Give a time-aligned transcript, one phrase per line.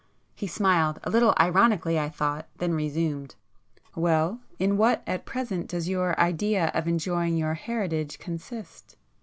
[0.33, 3.11] He smiled, a little ironically I thought, then [p 61]
[3.93, 8.97] resumed—"Well, in what, at present does your idea of enjoying your heritage consist?"